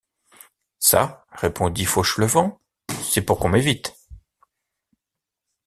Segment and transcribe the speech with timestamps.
[0.79, 1.27] Ça?
[1.31, 2.59] répondit Fauchelevent,
[3.11, 3.93] c’est pour qu’on m’évite.